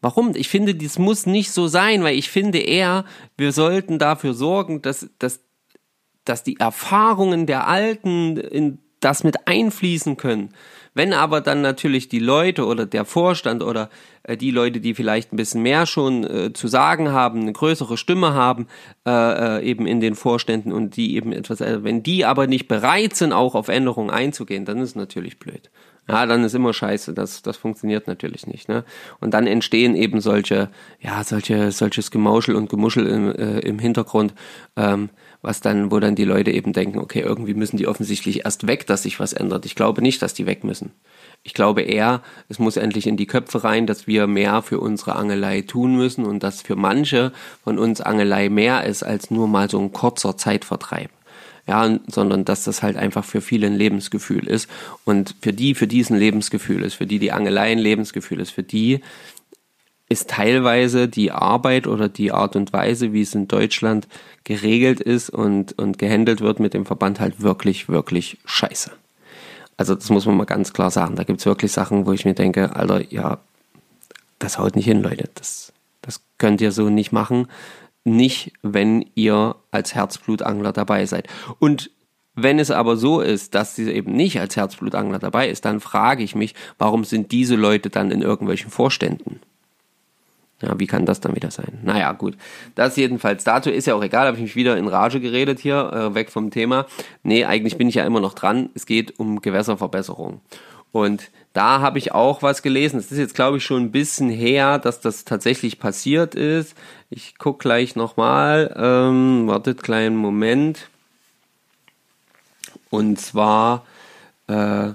[0.00, 0.34] Warum?
[0.34, 3.04] Ich finde, dies muss nicht so sein, weil ich finde eher,
[3.36, 5.40] wir sollten dafür sorgen, dass, dass,
[6.24, 10.50] dass die Erfahrungen der Alten in das mit einfließen können.
[10.94, 13.90] Wenn aber dann natürlich die Leute oder der Vorstand oder
[14.24, 17.96] äh, die Leute, die vielleicht ein bisschen mehr schon äh, zu sagen haben, eine größere
[17.96, 18.66] Stimme haben,
[19.06, 22.66] äh, äh eben in den Vorständen und die eben etwas, äh, wenn die aber nicht
[22.66, 25.70] bereit sind, auch auf Änderungen einzugehen, dann ist es natürlich blöd
[26.08, 27.12] ja, dann ist immer scheiße.
[27.12, 28.68] Das, das funktioniert natürlich nicht.
[28.68, 28.84] Ne?
[29.20, 34.34] Und dann entstehen eben solche, ja, solche, solches Gemauschel und Gemuschel im, äh, im Hintergrund,
[34.76, 35.10] ähm,
[35.42, 38.86] was dann, wo dann die Leute eben denken, okay, irgendwie müssen die offensichtlich erst weg,
[38.86, 39.66] dass sich was ändert.
[39.66, 40.92] Ich glaube nicht, dass die weg müssen.
[41.42, 45.14] Ich glaube eher, es muss endlich in die Köpfe rein, dass wir mehr für unsere
[45.14, 49.70] Angelei tun müssen und dass für manche von uns Angelei mehr ist als nur mal
[49.70, 51.10] so ein kurzer Zeitvertreib
[51.68, 54.68] ja, sondern dass das halt einfach für viele ein Lebensgefühl ist
[55.04, 58.62] und für die, für diesen Lebensgefühl ist, für die die Angelei ein Lebensgefühl ist, für
[58.62, 59.00] die
[60.08, 64.08] ist teilweise die Arbeit oder die Art und Weise, wie es in Deutschland
[64.44, 68.90] geregelt ist und, und gehandelt wird mit dem Verband halt wirklich, wirklich scheiße.
[69.76, 71.16] Also das muss man mal ganz klar sagen.
[71.16, 73.38] Da gibt's wirklich Sachen, wo ich mir denke, Alter, ja,
[74.38, 75.28] das haut nicht hin, Leute.
[75.34, 77.46] Das, das könnt ihr so nicht machen
[78.16, 81.28] nicht, wenn ihr als Herzblutangler dabei seid.
[81.58, 81.90] Und
[82.34, 86.22] wenn es aber so ist, dass sie eben nicht als Herzblutangler dabei ist, dann frage
[86.22, 89.40] ich mich, warum sind diese Leute dann in irgendwelchen Vorständen?
[90.62, 91.78] Ja, wie kann das dann wieder sein?
[91.84, 92.36] Naja, gut.
[92.74, 95.92] Das jedenfalls dazu ist ja auch egal, habe ich mich wieder in Rage geredet hier,
[95.92, 96.86] äh, weg vom Thema.
[97.22, 98.70] Nee, eigentlich bin ich ja immer noch dran.
[98.74, 100.40] Es geht um Gewässerverbesserung.
[100.90, 102.98] Und da habe ich auch was gelesen.
[102.98, 106.76] Es ist jetzt, glaube ich, schon ein bisschen her, dass das tatsächlich passiert ist.
[107.10, 108.74] Ich gucke gleich nochmal.
[108.76, 110.88] Ähm, wartet kleinen Moment.
[112.90, 113.86] Und zwar,
[114.46, 114.92] äh,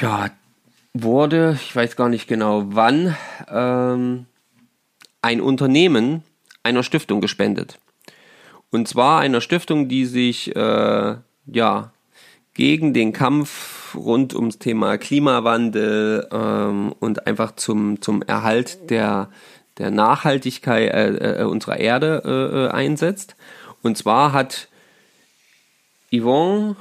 [0.00, 0.30] ja,
[0.92, 3.16] wurde, ich weiß gar nicht genau wann,
[3.48, 4.26] ähm,
[5.22, 6.22] ein Unternehmen
[6.62, 7.78] einer Stiftung gespendet.
[8.70, 11.16] Und zwar einer Stiftung, die sich, äh,
[11.46, 11.92] ja,
[12.54, 19.30] gegen den Kampf rund ums Thema Klimawandel ähm, und einfach zum, zum Erhalt der,
[19.78, 23.36] der Nachhaltigkeit äh, äh, unserer Erde äh, äh einsetzt.
[23.82, 24.68] Und zwar hat
[26.12, 26.76] Yvonne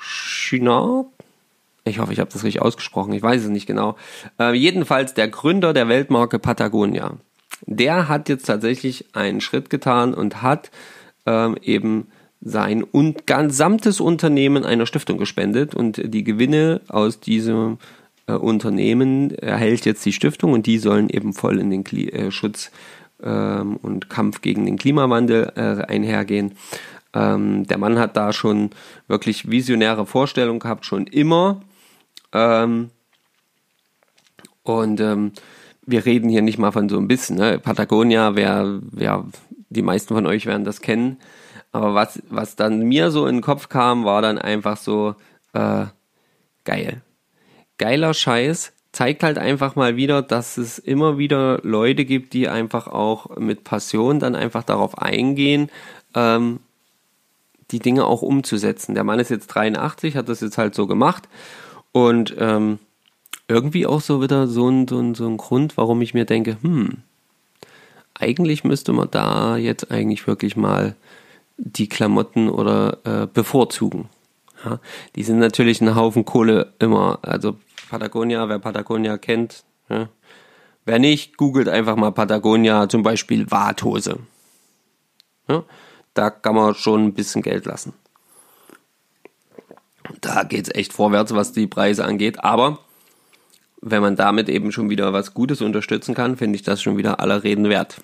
[0.00, 1.06] Chinard,
[1.84, 3.96] ich hoffe, ich habe das richtig ausgesprochen, ich weiß es nicht genau,
[4.38, 7.16] äh, jedenfalls der Gründer der Weltmarke Patagonia,
[7.66, 10.70] der hat jetzt tatsächlich einen Schritt getan und hat
[11.26, 12.08] ähm, eben
[12.40, 17.78] sein und gesamtes Unternehmen einer Stiftung gespendet und die Gewinne aus diesem
[18.26, 22.30] äh, Unternehmen erhält jetzt die Stiftung und die sollen eben voll in den Kli äh,
[22.30, 22.70] Schutz
[23.22, 26.52] ähm, und Kampf gegen den Klimawandel äh, einhergehen.
[27.12, 28.70] Ähm, der Mann hat da schon
[29.08, 31.62] wirklich visionäre Vorstellungen gehabt, schon immer.
[32.32, 32.90] Ähm,
[34.62, 35.32] und ähm,
[35.84, 37.36] wir reden hier nicht mal von so ein bisschen.
[37.36, 37.58] Ne?
[37.58, 39.24] Patagonia, wer, wer,
[39.70, 41.16] die meisten von euch werden das kennen
[41.72, 45.14] Aber was, was dann mir so in den Kopf kam, war dann einfach so,
[45.52, 45.86] äh,
[46.64, 47.02] geil.
[47.78, 48.72] Geiler Scheiß.
[48.92, 53.62] Zeigt halt einfach mal wieder, dass es immer wieder Leute gibt, die einfach auch mit
[53.62, 55.70] Passion dann einfach darauf eingehen,
[56.14, 56.60] ähm,
[57.70, 58.94] die Dinge auch umzusetzen.
[58.94, 61.28] Der Mann ist jetzt 83, hat das jetzt halt so gemacht
[61.92, 62.78] und ähm,
[63.46, 66.56] irgendwie auch so wieder so ein, so, ein, so ein Grund, warum ich mir denke,
[66.62, 66.98] hm,
[68.14, 70.96] eigentlich müsste man da jetzt eigentlich wirklich mal
[71.58, 74.08] die Klamotten oder äh, bevorzugen.
[74.64, 74.80] Ja,
[75.14, 77.18] die sind natürlich ein Haufen Kohle immer.
[77.22, 77.56] Also
[77.90, 80.08] Patagonia, wer Patagonia kennt, ja.
[80.84, 84.18] wer nicht, googelt einfach mal Patagonia, zum Beispiel Warthose.
[85.48, 85.64] Ja,
[86.14, 87.92] da kann man schon ein bisschen Geld lassen.
[90.20, 92.42] Da geht es echt vorwärts, was die Preise angeht.
[92.42, 92.78] Aber
[93.80, 97.20] wenn man damit eben schon wieder was Gutes unterstützen kann, finde ich das schon wieder
[97.20, 98.00] aller Reden wert.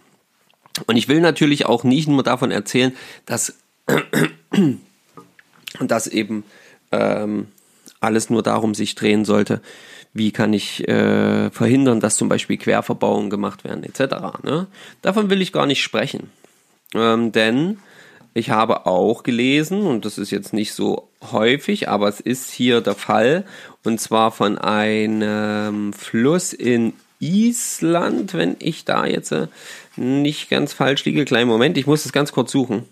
[0.87, 2.95] Und ich will natürlich auch nicht nur davon erzählen,
[3.27, 3.55] dass,
[5.81, 6.45] dass eben
[6.93, 7.49] ähm,
[8.01, 9.61] alles nur darum sich drehen sollte,
[10.13, 14.43] wie kann ich äh, verhindern, dass zum Beispiel Querverbauungen gemacht werden, etc.
[14.43, 14.69] Ne?
[15.03, 16.31] Davon will ich gar nicht sprechen.
[16.95, 17.79] Ähm, denn
[18.33, 22.81] ich habe auch gelesen, und das ist jetzt nicht so häufig, aber es ist hier
[22.81, 23.45] der Fall,
[23.85, 29.49] und zwar von einem Fluss in Island, wenn ich da jetzt äh,
[29.97, 31.25] nicht ganz falsch liege.
[31.25, 32.85] Kleinen Moment, ich muss es ganz kurz suchen.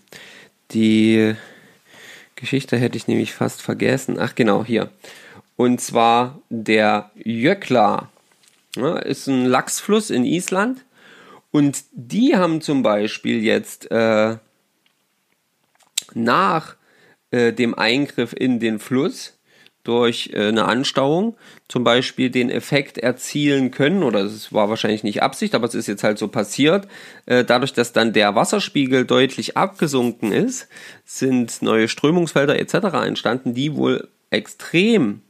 [0.71, 1.35] Die
[2.35, 4.17] Geschichte hätte ich nämlich fast vergessen.
[4.19, 4.89] Ach genau, hier.
[5.55, 8.09] Und zwar der Jökla.
[8.75, 10.83] Ja, ist ein Lachsfluss in Island.
[11.51, 14.37] Und die haben zum Beispiel jetzt äh,
[16.15, 16.75] nach
[17.29, 19.37] äh, dem Eingriff in den Fluss
[19.83, 21.35] durch äh, eine Anstauung
[21.67, 25.87] zum Beispiel den Effekt erzielen können, oder es war wahrscheinlich nicht Absicht, aber es ist
[25.87, 26.87] jetzt halt so passiert,
[27.25, 30.67] äh, dadurch, dass dann der Wasserspiegel deutlich abgesunken ist,
[31.05, 32.75] sind neue Strömungsfelder etc.
[33.05, 35.21] entstanden, die wohl extrem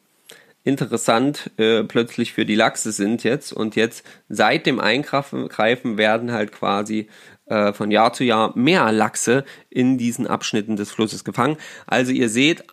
[0.63, 6.53] interessant äh, plötzlich für die Lachse sind jetzt und jetzt seit dem Eingreifen werden halt
[6.53, 7.09] quasi
[7.45, 11.57] äh, von Jahr zu Jahr mehr Lachse in diesen Abschnitten des Flusses gefangen.
[11.85, 12.63] Also ihr seht,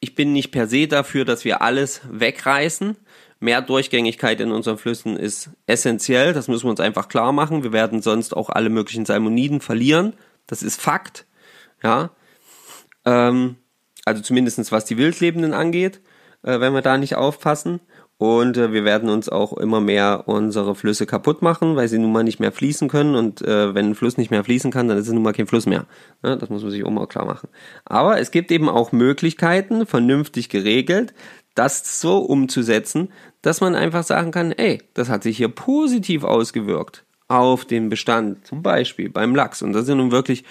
[0.00, 2.96] ich bin nicht per se dafür, dass wir alles wegreißen.
[3.38, 6.32] Mehr Durchgängigkeit in unseren Flüssen ist essentiell.
[6.32, 7.62] Das müssen wir uns einfach klar machen.
[7.62, 10.14] Wir werden sonst auch alle möglichen Salmoniden verlieren.
[10.46, 11.26] Das ist Fakt.
[11.82, 12.10] Ja.
[13.04, 13.56] Ähm,
[14.04, 16.00] also zumindestens was die Wildlebenden angeht,
[16.42, 17.80] äh, wenn wir da nicht aufpassen.
[18.20, 22.12] Und äh, wir werden uns auch immer mehr unsere Flüsse kaputt machen, weil sie nun
[22.12, 23.14] mal nicht mehr fließen können.
[23.14, 25.46] Und äh, wenn ein Fluss nicht mehr fließen kann, dann ist es nun mal kein
[25.46, 25.86] Fluss mehr.
[26.22, 27.48] Ja, das muss man sich auch mal klar machen.
[27.86, 31.14] Aber es gibt eben auch Möglichkeiten, vernünftig geregelt,
[31.54, 33.08] das so umzusetzen,
[33.40, 38.46] dass man einfach sagen kann, ey, das hat sich hier positiv ausgewirkt auf den Bestand,
[38.46, 39.62] zum Beispiel beim Lachs.
[39.62, 40.44] Und das ist nun wirklich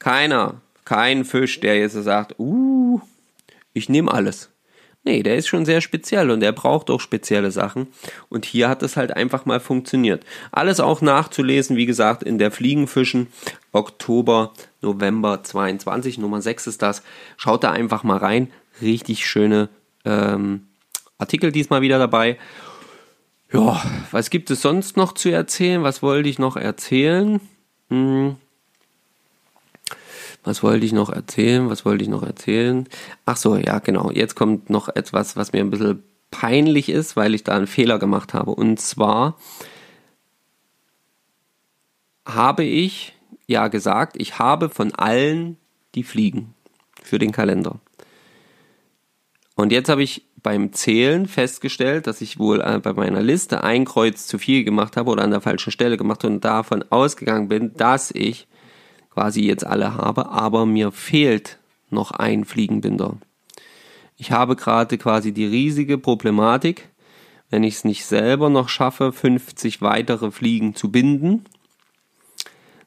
[0.00, 3.00] keiner, kein Fisch, der jetzt sagt, uh,
[3.74, 4.51] ich nehme alles.
[5.04, 7.88] Nee, der ist schon sehr speziell und er braucht auch spezielle Sachen.
[8.28, 10.24] Und hier hat es halt einfach mal funktioniert.
[10.52, 13.26] Alles auch nachzulesen, wie gesagt, in der Fliegenfischen
[13.72, 17.02] Oktober, November 22, Nummer 6 ist das.
[17.36, 18.52] Schaut da einfach mal rein.
[18.80, 19.68] Richtig schöne
[20.04, 20.68] ähm,
[21.18, 22.38] Artikel diesmal wieder dabei.
[23.52, 25.82] Ja, was gibt es sonst noch zu erzählen?
[25.82, 27.40] Was wollte ich noch erzählen?
[27.90, 28.36] Hm.
[30.44, 31.70] Was wollte ich noch erzählen?
[31.70, 32.88] Was wollte ich noch erzählen?
[33.26, 34.10] Ach so, ja, genau.
[34.10, 37.98] Jetzt kommt noch etwas, was mir ein bisschen peinlich ist, weil ich da einen Fehler
[37.98, 38.52] gemacht habe.
[38.52, 39.36] Und zwar
[42.24, 43.14] habe ich
[43.46, 45.58] ja gesagt, ich habe von allen
[45.94, 46.54] die Fliegen
[47.02, 47.78] für den Kalender.
[49.54, 53.84] Und jetzt habe ich beim Zählen festgestellt, dass ich wohl äh, bei meiner Liste ein
[53.84, 57.74] Kreuz zu viel gemacht habe oder an der falschen Stelle gemacht und davon ausgegangen bin,
[57.74, 58.48] dass ich
[59.12, 61.58] quasi jetzt alle habe, aber mir fehlt
[61.90, 63.16] noch ein Fliegenbinder.
[64.16, 66.88] Ich habe gerade quasi die riesige Problematik,
[67.50, 71.44] wenn ich es nicht selber noch schaffe, 50 weitere Fliegen zu binden,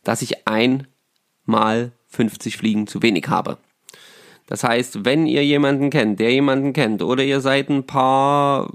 [0.03, 3.57] dass ich einmal 50 Fliegen zu wenig habe.
[4.47, 8.71] Das heißt, wenn ihr jemanden kennt, der jemanden kennt, oder ihr seid ein paar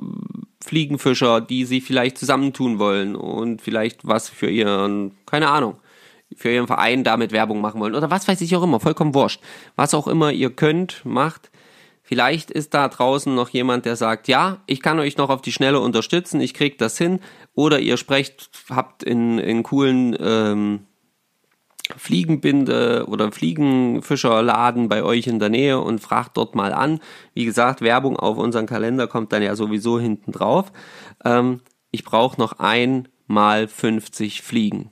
[0.62, 5.76] Fliegenfischer, die sich vielleicht zusammentun wollen und vielleicht was für ihren, keine Ahnung,
[6.36, 9.40] für ihren Verein damit Werbung machen wollen oder was weiß ich auch immer, vollkommen wurscht.
[9.76, 11.50] Was auch immer ihr könnt, macht.
[12.02, 15.52] Vielleicht ist da draußen noch jemand, der sagt, ja, ich kann euch noch auf die
[15.52, 17.20] Schnelle unterstützen, ich krieg das hin.
[17.54, 20.80] Oder ihr sprecht, habt in, in coolen ähm,
[21.96, 27.00] Fliegenbinde oder Fliegenfischerladen bei euch in der Nähe und fragt dort mal an.
[27.34, 30.72] Wie gesagt, Werbung auf unseren Kalender kommt dann ja sowieso hinten drauf.
[31.24, 34.90] Ähm, ich brauche noch einmal 50 Fliegen.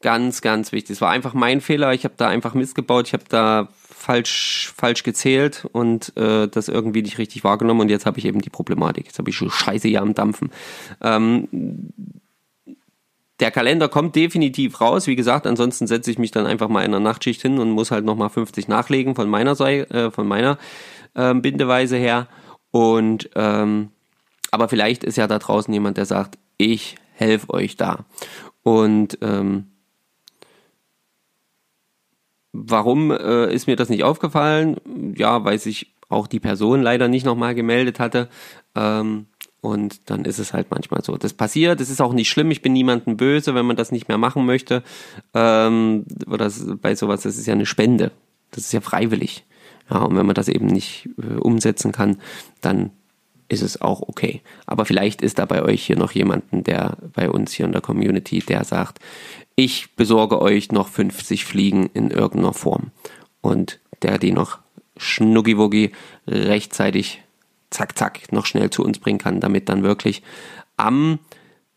[0.00, 0.94] Ganz, ganz wichtig.
[0.94, 1.92] Es war einfach mein Fehler.
[1.92, 3.08] Ich habe da einfach Mist gebaut.
[3.08, 7.80] Ich habe da falsch, falsch gezählt und äh, das irgendwie nicht richtig wahrgenommen.
[7.80, 9.06] Und jetzt habe ich eben die Problematik.
[9.06, 10.50] Jetzt habe ich schon Scheiße hier am Dampfen.
[11.00, 11.48] Ähm,
[13.40, 15.08] der Kalender kommt definitiv raus.
[15.08, 17.90] Wie gesagt, ansonsten setze ich mich dann einfach mal in der Nachtschicht hin und muss
[17.90, 20.58] halt nochmal 50 nachlegen von meiner Seite, äh, von meiner
[21.14, 22.28] äh, Bindeweise her.
[22.70, 23.90] Und ähm,
[24.50, 28.06] aber vielleicht ist ja da draußen jemand, der sagt, ich helfe euch da.
[28.62, 29.66] Und ähm,
[32.66, 34.76] Warum äh, ist mir das nicht aufgefallen?
[35.16, 38.28] Ja, weil sich auch die Person leider nicht nochmal gemeldet hatte.
[38.74, 39.26] Ähm,
[39.60, 41.16] und dann ist es halt manchmal so.
[41.16, 44.08] Das passiert, das ist auch nicht schlimm, ich bin niemandem böse, wenn man das nicht
[44.08, 44.82] mehr machen möchte.
[45.34, 48.12] Ähm, oder bei sowas, das ist ja eine Spende.
[48.50, 49.44] Das ist ja freiwillig.
[49.90, 52.18] Ja, und wenn man das eben nicht äh, umsetzen kann,
[52.60, 52.90] dann
[53.48, 54.42] ist es auch okay.
[54.66, 57.80] Aber vielleicht ist da bei euch hier noch jemanden, der bei uns hier in der
[57.80, 58.98] Community, der sagt,
[59.56, 62.90] ich besorge euch noch 50 Fliegen in irgendeiner Form.
[63.40, 64.58] Und der die noch
[64.96, 65.92] schnuckiwuggi
[66.26, 67.22] rechtzeitig
[67.70, 70.22] zack, zack, noch schnell zu uns bringen kann, damit dann wirklich
[70.76, 71.18] am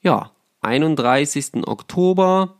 [0.01, 0.31] ja,
[0.61, 1.67] 31.
[1.67, 2.55] Oktober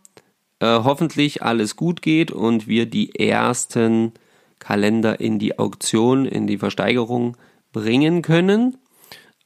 [0.60, 4.14] äh, hoffentlich alles gut geht und wir die ersten
[4.60, 7.38] Kalender in die Auktion, in die Versteigerung
[7.74, 8.78] bringen können.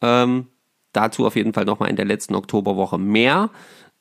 [0.05, 0.47] Ähm,
[0.93, 3.49] dazu auf jeden Fall nochmal in der letzten Oktoberwoche mehr.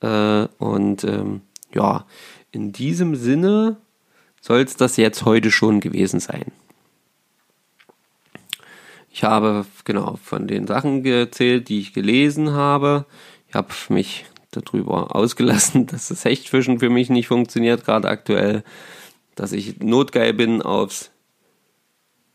[0.01, 1.41] Äh, und ähm,
[1.73, 2.05] ja,
[2.53, 3.77] in diesem Sinne
[4.41, 6.53] soll es das jetzt heute schon gewesen sein.
[9.11, 13.07] Ich habe genau von den Sachen gezählt, die ich gelesen habe.
[13.49, 18.63] Ich habe mich darüber ausgelassen, dass das Hechtfischen für mich nicht funktioniert, gerade aktuell.
[19.37, 21.11] Dass ich notgeil bin aufs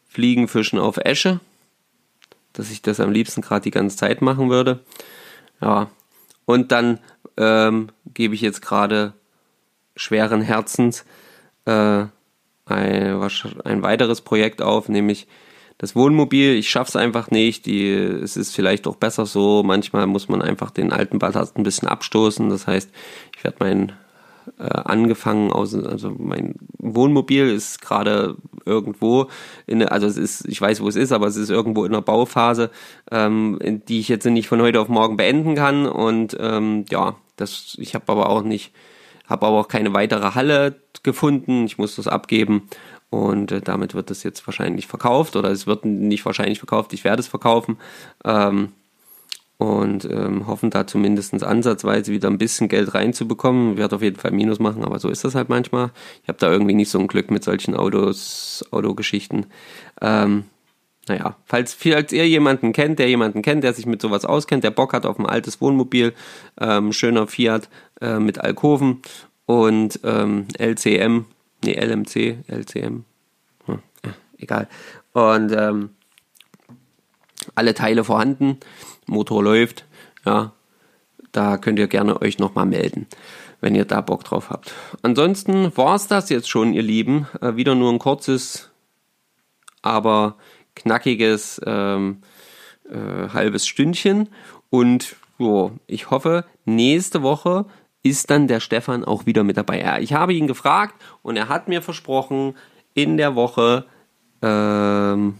[0.07, 1.39] Fliegenfischen auf Esche.
[2.53, 4.79] Dass ich das am liebsten gerade die ganze Zeit machen würde.
[5.61, 5.89] Ja.
[6.45, 6.99] Und dann
[7.37, 9.13] ähm, gebe ich jetzt gerade
[9.95, 11.05] schweren Herzens
[11.65, 12.05] äh,
[12.65, 13.29] ein,
[13.63, 15.27] ein weiteres Projekt auf, nämlich
[15.79, 16.55] das Wohnmobil.
[16.55, 17.65] Ich schaffe es einfach nicht.
[17.65, 19.63] Die, es ist vielleicht auch besser so.
[19.63, 22.49] Manchmal muss man einfach den alten Ballast ein bisschen abstoßen.
[22.49, 22.91] Das heißt,
[23.35, 23.93] ich werde mein
[24.57, 29.27] äh, angefangen aus, also mein Wohnmobil ist gerade irgendwo
[29.67, 32.01] in, also es ist, ich weiß, wo es ist, aber es ist irgendwo in der
[32.01, 32.71] Bauphase,
[33.11, 35.85] ähm, die ich jetzt nicht von heute auf morgen beenden kann.
[35.85, 38.73] Und ähm, ja, das, ich habe aber auch nicht
[39.29, 41.65] habe aber auch keine weitere Halle gefunden.
[41.65, 42.67] Ich muss das abgeben
[43.09, 47.03] und äh, damit wird das jetzt wahrscheinlich verkauft oder es wird nicht wahrscheinlich verkauft, ich
[47.03, 47.77] werde es verkaufen.
[48.25, 48.73] Ähm,
[49.59, 53.75] und ähm, hoffen da zumindest ansatzweise wieder ein bisschen Geld reinzubekommen.
[53.75, 55.91] Werde auf jeden Fall Minus machen, aber so ist das halt manchmal.
[56.23, 59.47] Ich habe da irgendwie nicht so ein Glück mit solchen Autos, Autogeschichten.
[59.99, 60.45] Ähm,
[61.09, 64.71] naja, falls, falls ihr jemanden kennt, der jemanden kennt, der sich mit sowas auskennt, der
[64.71, 66.13] Bock hat auf ein altes Wohnmobil,
[66.61, 67.67] ähm, schöner Fiat
[67.99, 69.01] äh, mit Alkoven
[69.45, 71.25] und ähm, LCM,
[71.65, 73.03] nee, LMC, LCM,
[73.65, 73.79] hm,
[74.37, 74.69] egal.
[75.11, 75.89] Und ähm,
[77.55, 78.59] alle Teile vorhanden,
[79.09, 79.85] Motor läuft,
[80.25, 80.53] ja,
[81.31, 83.07] da könnt ihr gerne euch nochmal melden,
[83.61, 84.73] wenn ihr da Bock drauf habt.
[85.01, 87.27] Ansonsten war es das jetzt schon, ihr Lieben.
[87.41, 88.69] Äh, wieder nur ein kurzes,
[89.81, 90.35] aber
[90.75, 92.21] knackiges ähm,
[92.89, 94.29] äh, halbes Stündchen.
[94.69, 97.65] Und jo, ich hoffe, nächste Woche
[98.01, 99.81] ist dann der Stefan auch wieder mit dabei.
[99.81, 102.55] Ja, ich habe ihn gefragt und er hat mir versprochen,
[102.93, 103.85] in der Woche
[104.41, 105.35] ähm,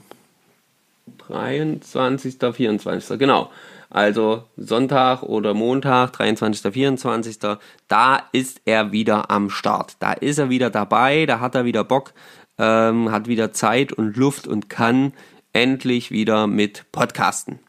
[1.30, 3.18] 23., 24.
[3.20, 3.50] Genau.
[3.89, 7.39] Also Sonntag oder Montag, 23., 24.
[7.88, 9.96] Da ist er wieder am Start.
[10.00, 12.13] Da ist er wieder dabei, da hat er wieder Bock,
[12.58, 15.13] ähm, hat wieder Zeit und Luft und kann
[15.54, 17.60] endlich wieder mit Podcasten.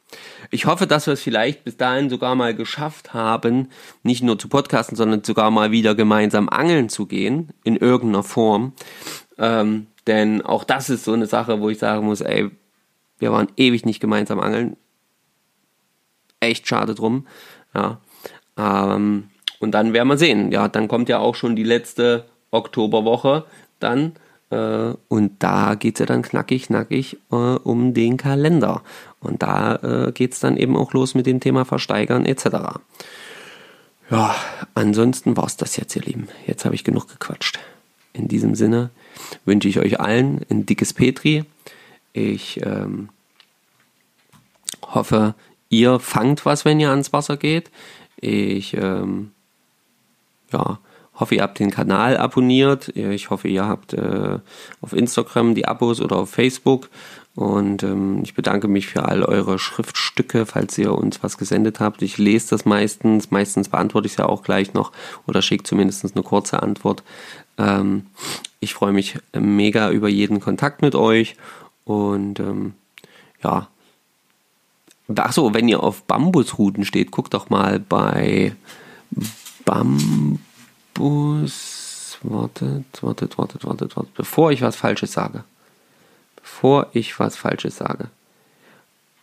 [0.51, 3.69] Ich hoffe, dass wir es vielleicht bis dahin sogar mal geschafft haben,
[4.03, 8.73] nicht nur zu podcasten, sondern sogar mal wieder gemeinsam angeln zu gehen, in irgendeiner Form.
[9.39, 12.51] Ähm, denn auch das ist so eine Sache, wo ich sagen muss, ey,
[13.21, 14.77] wir waren ewig nicht gemeinsam angeln.
[16.41, 17.27] Echt schade drum.
[17.75, 18.01] Ja.
[18.57, 19.29] Ähm,
[19.61, 20.51] und dann werden wir sehen.
[20.53, 23.45] Ja, dann kommt ja auch schon die letzte Oktoberwoche
[23.79, 24.15] dann.
[24.51, 28.83] Äh, und da geht es ja dann knackig, knackig äh, um den Kalender.
[29.21, 32.81] Und da äh, geht es dann eben auch los mit dem Thema Versteigern etc.
[34.11, 34.35] Ja,
[34.75, 36.29] ansonsten war es das jetzt, ihr Lieben.
[36.47, 37.61] Jetzt habe ich genug gequatscht.
[38.13, 38.91] In diesem Sinne
[39.45, 41.45] wünsche ich euch allen ein dickes Petri.
[42.13, 43.09] Ich ähm,
[44.83, 45.35] hoffe,
[45.69, 47.71] ihr fangt was, wenn ihr ans Wasser geht.
[48.17, 49.31] Ich ähm,
[50.53, 50.79] ja,
[51.15, 52.89] hoffe, ihr habt den Kanal abonniert.
[52.97, 54.39] Ich hoffe, ihr habt äh,
[54.81, 56.89] auf Instagram die Abos oder auf Facebook.
[57.37, 62.03] Und ähm, ich bedanke mich für all eure Schriftstücke, falls ihr uns was gesendet habt.
[62.03, 63.31] Ich lese das meistens.
[63.31, 64.91] Meistens beantworte ich es ja auch gleich noch
[65.27, 67.05] oder schicke zumindest eine kurze Antwort.
[67.57, 68.07] Ähm,
[68.59, 71.37] ich freue mich mega über jeden Kontakt mit euch.
[71.91, 72.75] Und ähm,
[73.43, 73.69] ja.
[75.17, 78.55] Achso, wenn ihr auf Bambusruten steht, guckt doch mal bei
[79.65, 80.39] Bambus.
[82.23, 85.43] Wartet, wartet, wartet, wartet, wartet, bevor ich was Falsches sage
[86.41, 88.09] bevor ich was Falsches sage.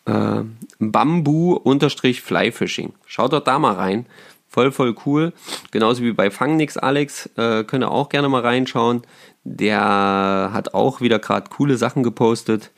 [0.06, 0.42] Äh,
[0.80, 2.94] Bambu-Flyfishing.
[3.06, 4.08] Schaut doch da mal rein.
[4.50, 5.34] Voll, voll cool.
[5.72, 7.28] Genauso wie bei Fangnix Alex.
[7.36, 9.04] Äh, könnt ihr auch gerne mal reinschauen.
[9.44, 12.72] Der hat auch wieder gerade coole Sachen gepostet.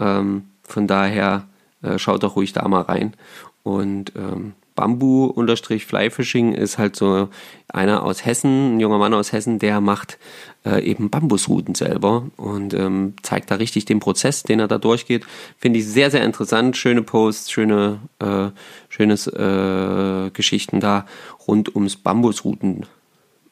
[0.00, 1.46] Ähm, von daher
[1.82, 3.14] äh, schaut doch ruhig da mal rein.
[3.62, 7.28] Und ähm, Bambu-Flyfishing ist halt so
[7.66, 10.18] einer aus Hessen, ein junger Mann aus Hessen, der macht
[10.64, 15.26] äh, eben Bambusruten selber und ähm, zeigt da richtig den Prozess, den er da durchgeht.
[15.58, 16.76] Finde ich sehr, sehr interessant.
[16.76, 18.50] Schöne Posts, schöne, äh,
[18.88, 21.06] schönes äh, Geschichten da
[21.48, 22.86] rund ums Bambusruten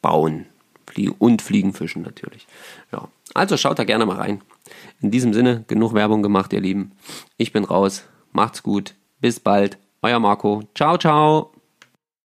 [0.00, 0.46] bauen
[1.18, 2.46] und Fliegenfischen natürlich.
[2.92, 4.42] Ja, also schaut da gerne mal rein.
[5.00, 6.92] In diesem Sinne, genug Werbung gemacht, ihr Lieben.
[7.36, 8.04] Ich bin raus.
[8.32, 8.94] Macht's gut.
[9.20, 9.76] Bis bald.
[10.06, 10.62] Euer Marco.
[10.74, 11.55] Ciao, ciao.